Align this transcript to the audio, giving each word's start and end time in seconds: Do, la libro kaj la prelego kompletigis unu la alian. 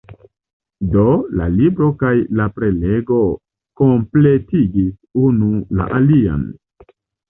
Do, 0.95 1.03
la 1.41 1.49
libro 1.57 1.91
kaj 1.99 2.15
la 2.41 2.49
prelego 2.57 3.21
kompletigis 3.85 4.93
unu 5.31 5.57
la 5.81 5.91
alian. 6.05 6.53